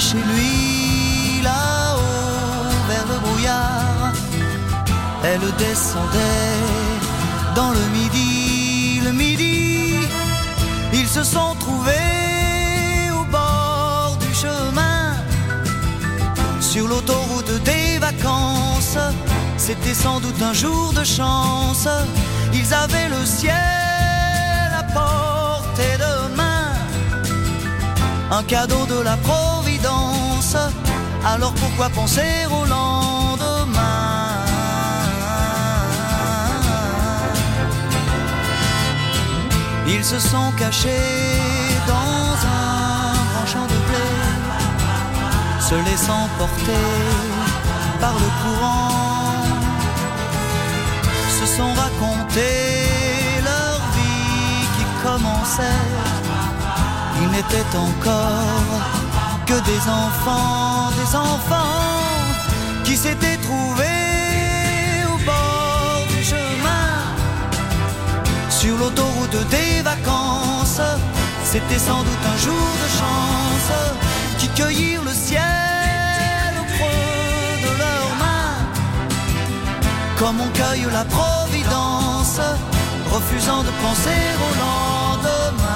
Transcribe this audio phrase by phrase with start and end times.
[0.00, 4.12] Chez lui là-haut vers le brouillard,
[5.24, 6.58] elle descendait
[7.56, 9.96] dans le midi, le midi,
[10.92, 15.16] ils se sont trouvés au bord du chemin
[16.60, 18.98] sur l'autoroute des vacances.
[19.56, 21.88] C'était sans doute un jour de chance.
[22.54, 26.72] Ils avaient le ciel à portée de main.
[28.30, 29.57] Un cadeau de la Providence.
[31.34, 33.78] Alors pourquoi penser au lendemain
[39.86, 40.90] Ils se sont cachés
[41.86, 44.28] dans un grand champ de blé
[45.68, 46.86] se laissant porter
[48.00, 49.42] par le courant,
[51.38, 55.84] se sont racontés leur vie qui commençait.
[57.20, 58.82] Ils n'étaient encore
[59.44, 60.77] que des enfants,
[61.14, 62.34] enfants
[62.84, 66.90] qui s'étaient trouvés au bord du chemin,
[68.50, 70.80] sur l'autoroute des vacances.
[71.44, 73.72] C'était sans doute un jour de chance
[74.38, 78.58] qui cueillirent le ciel au creux de leurs mains,
[80.18, 82.40] comme on cueille la providence,
[83.10, 85.67] refusant de penser au lendemain.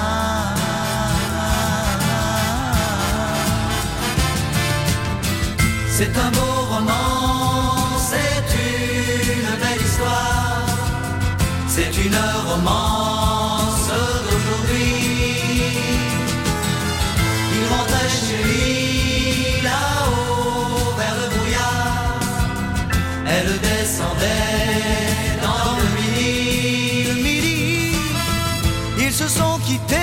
[5.95, 10.65] C'est un beau roman, c'est une belle histoire,
[11.67, 13.89] c'est une romance
[14.25, 14.95] d'aujourd'hui.
[17.55, 22.17] Il rentrait chez lui là-haut vers le brouillard,
[23.27, 27.21] Elle descendait dans le midi.
[27.21, 27.95] Midi,
[28.97, 30.02] ils se sont quittés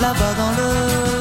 [0.00, 1.15] là-bas dans le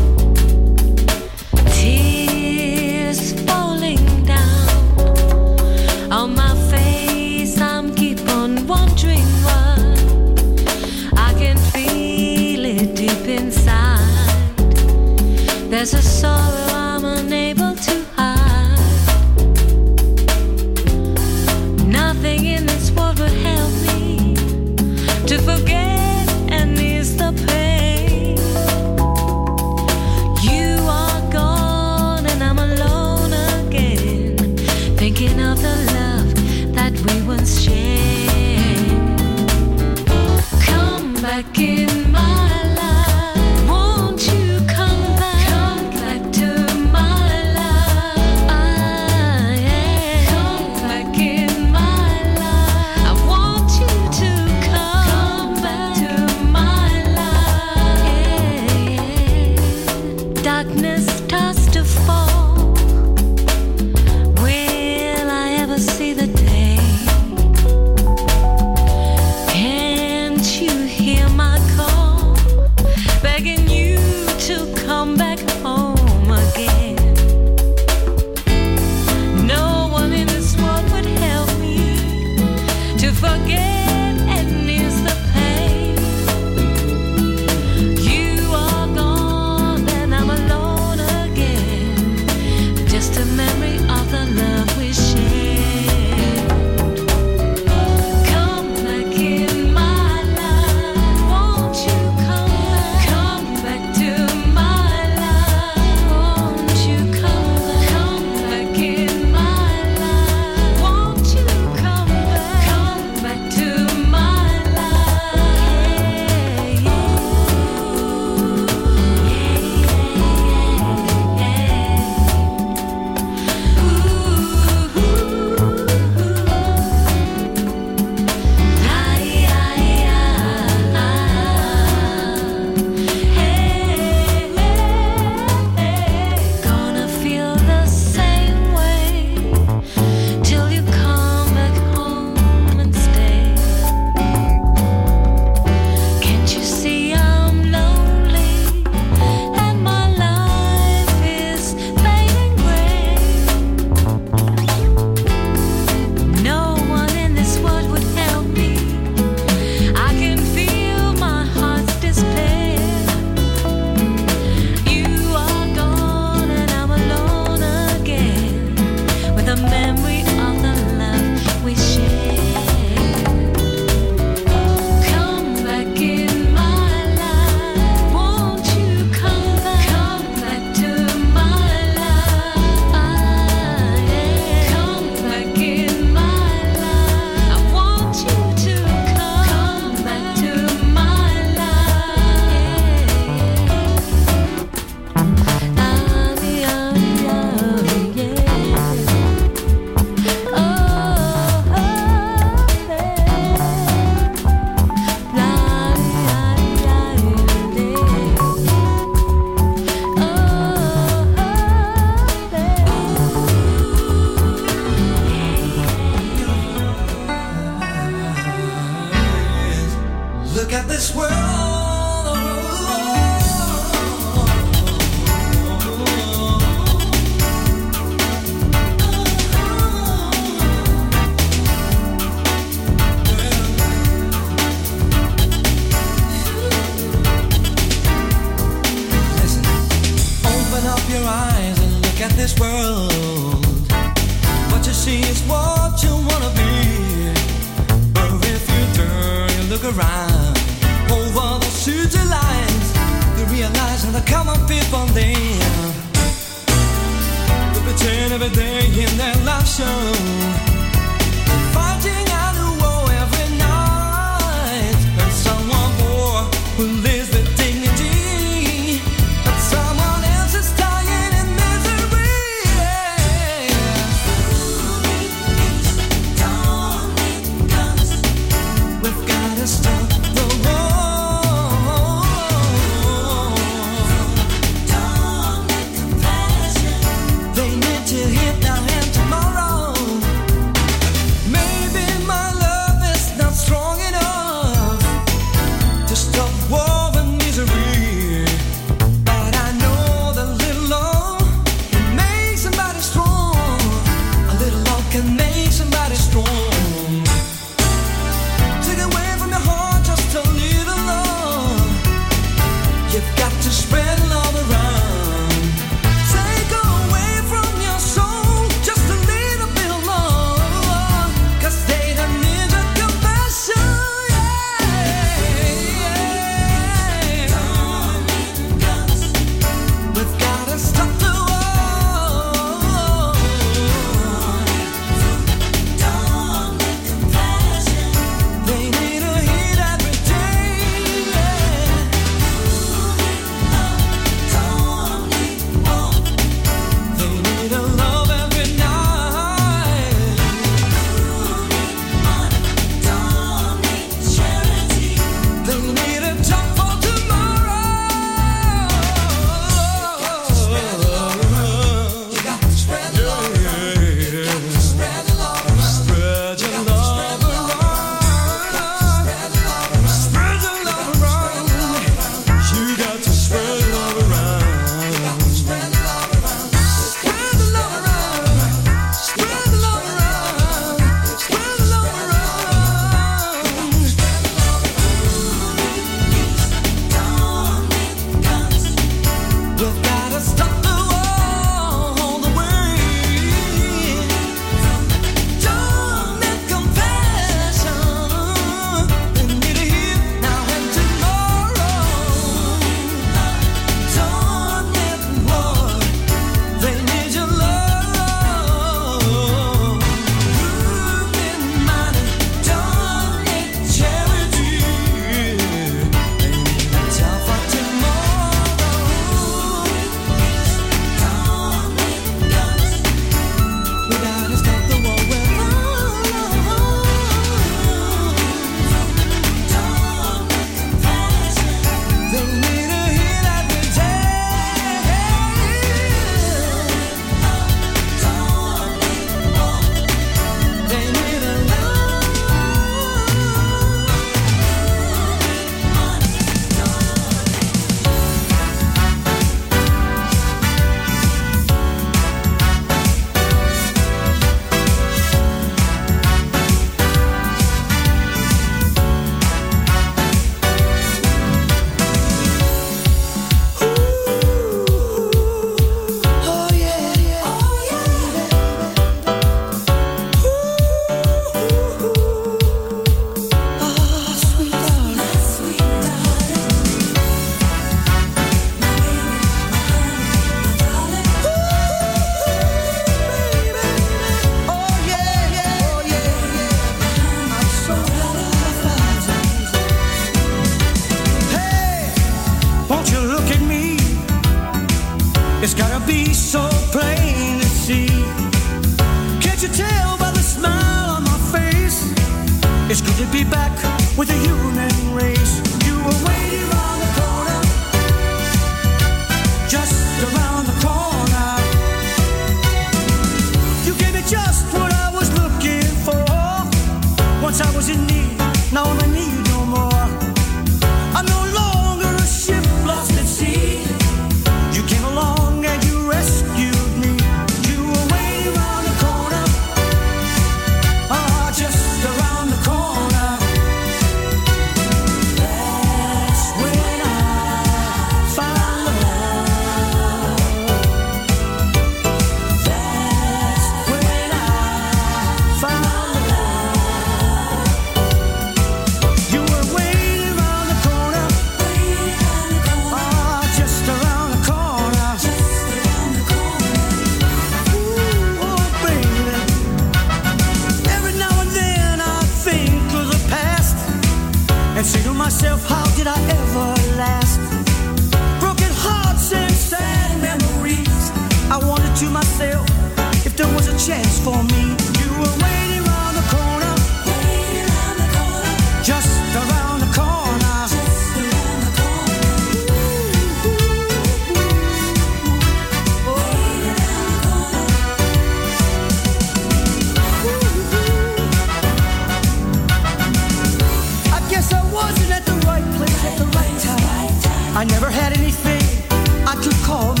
[599.71, 600.00] call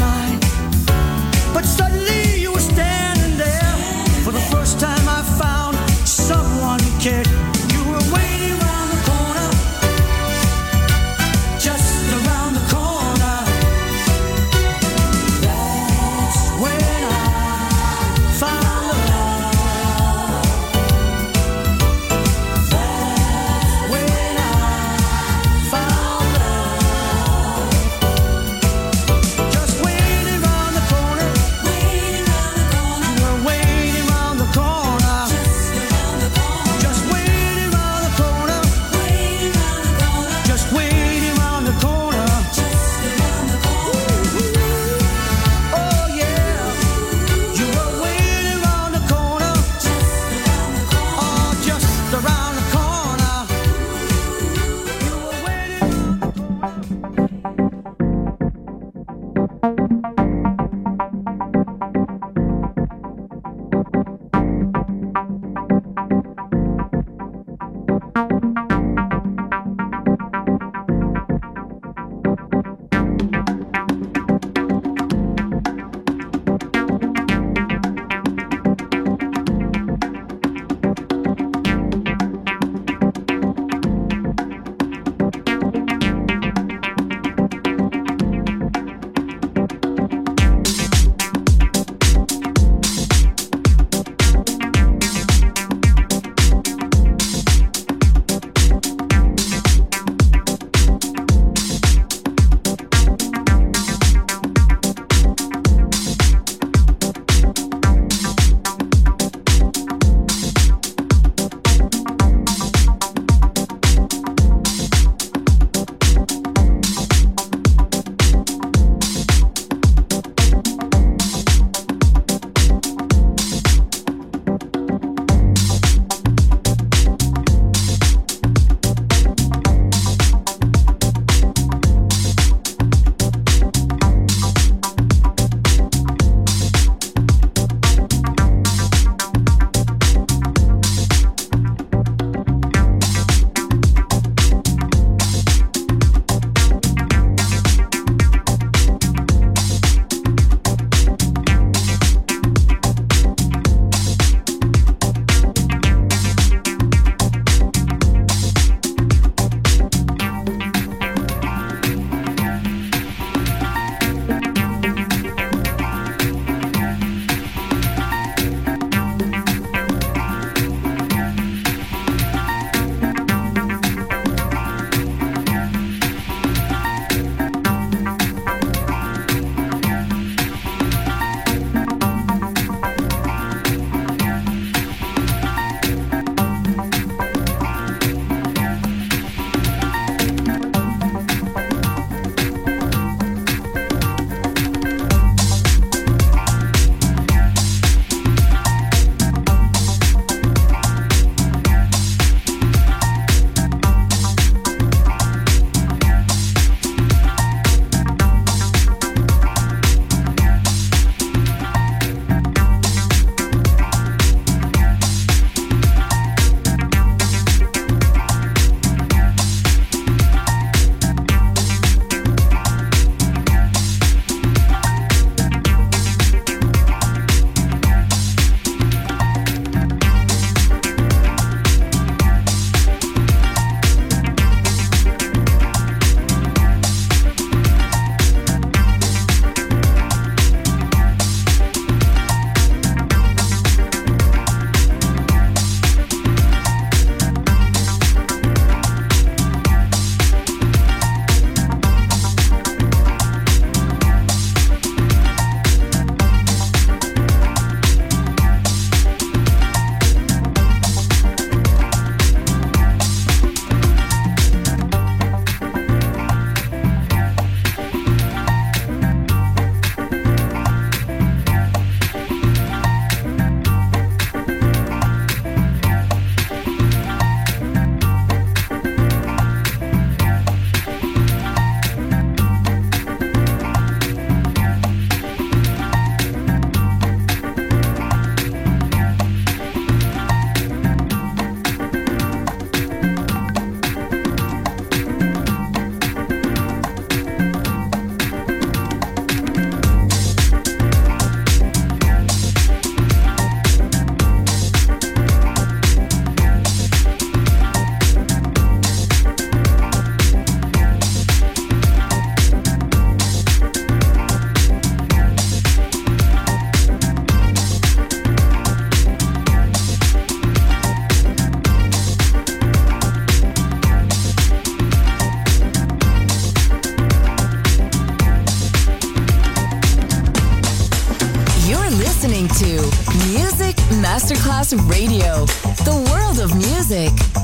[336.91, 337.40] music.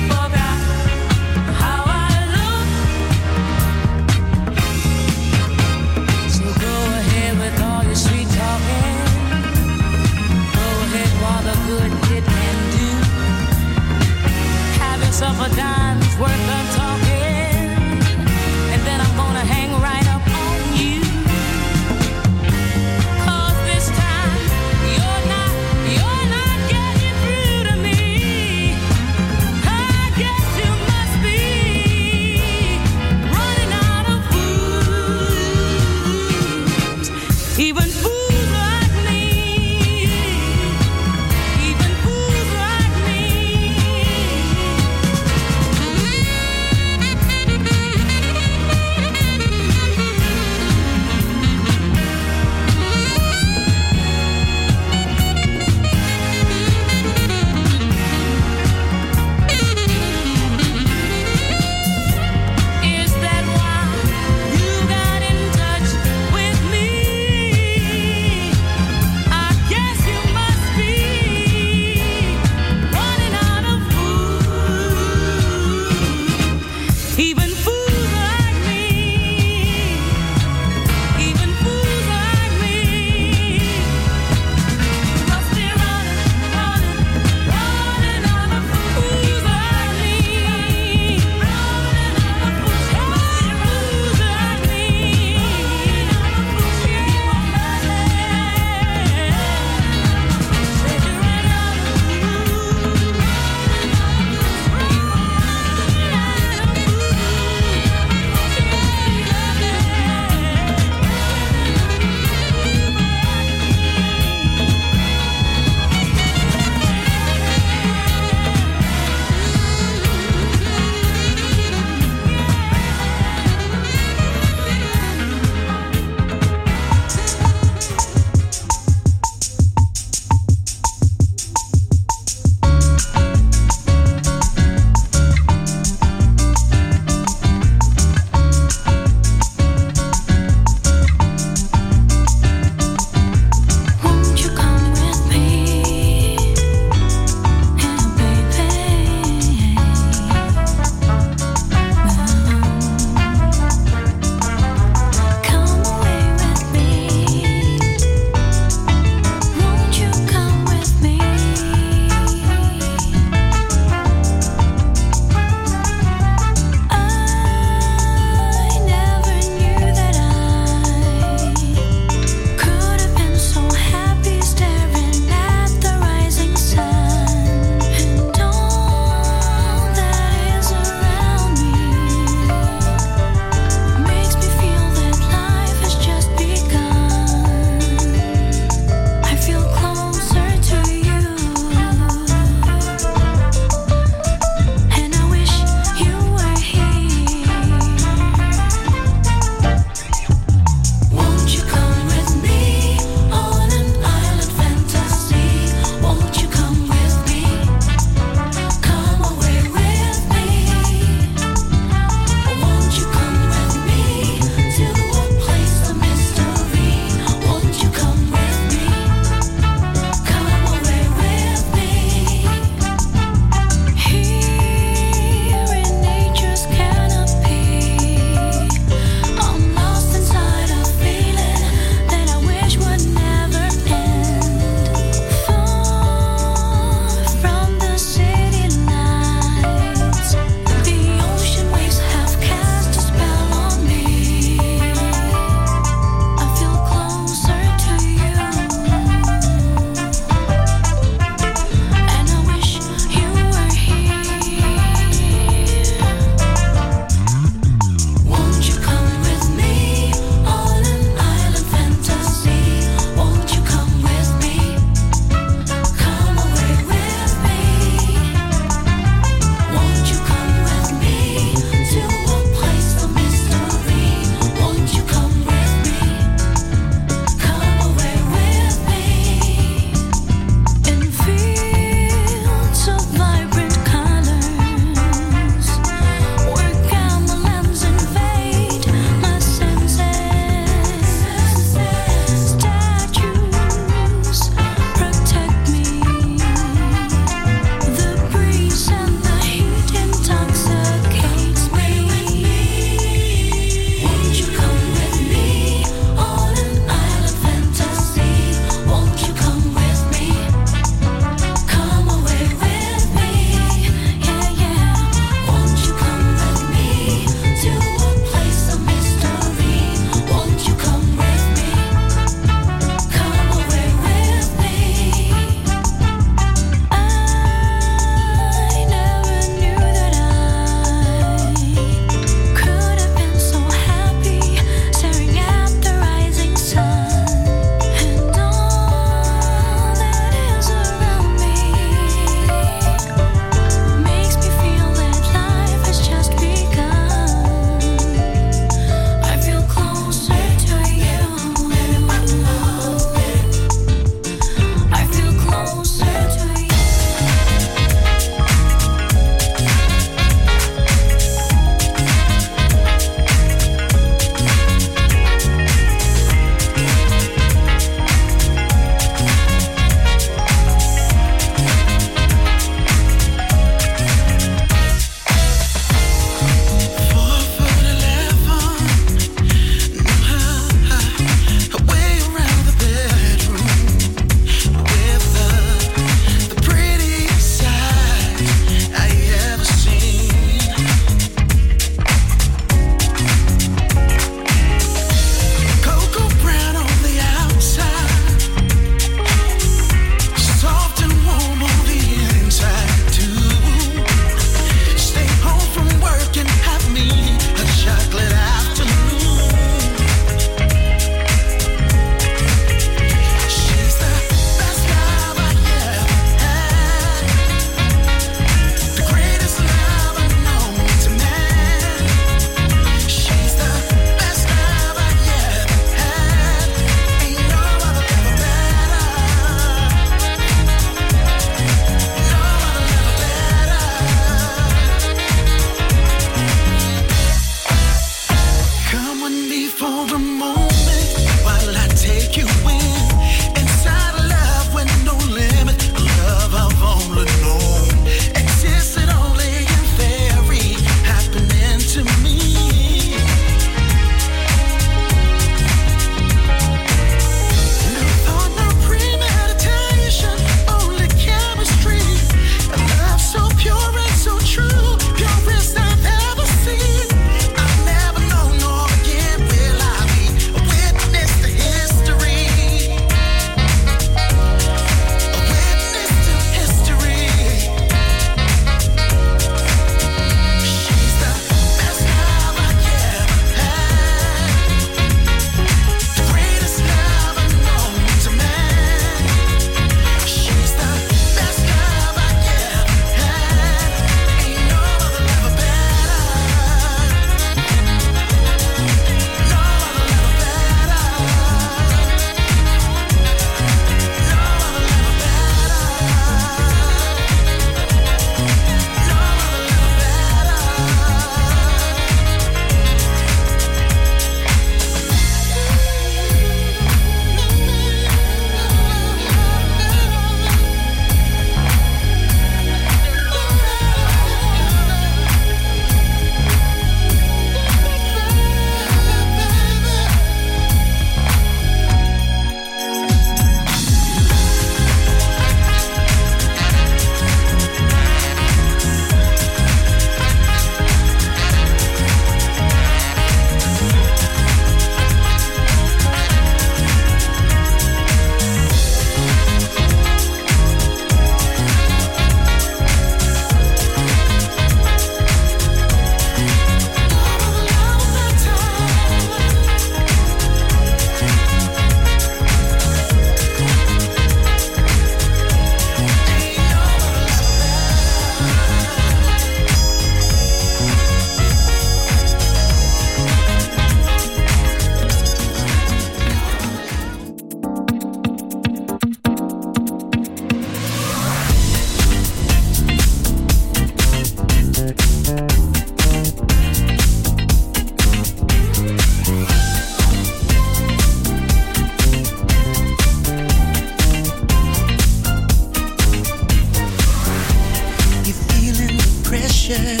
[599.73, 600.00] share.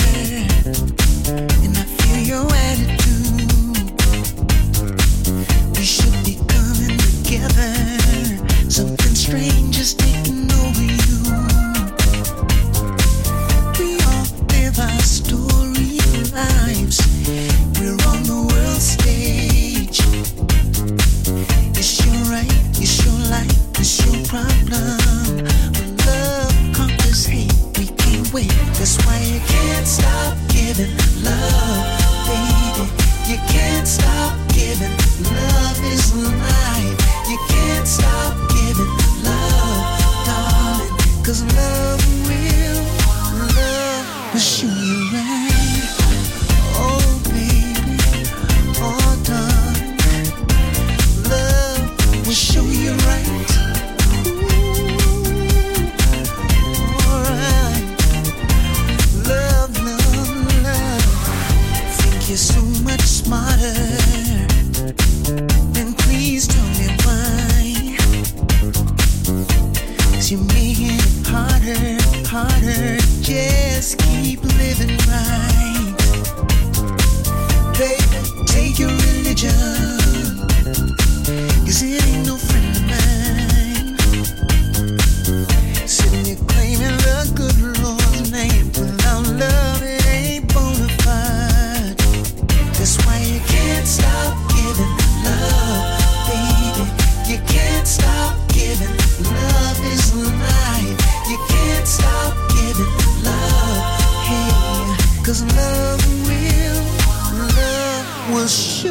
[108.33, 108.90] 我是